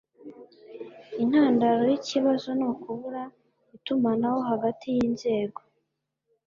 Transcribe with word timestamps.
intandaro 1.23 1.81
yikibazo 1.91 2.49
nukubura 2.59 3.23
itumanaho 3.75 4.39
hagati 4.49 4.85
yinzego 4.95 5.59